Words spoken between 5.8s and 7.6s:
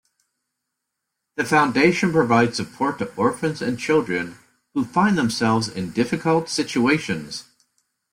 difficult situations.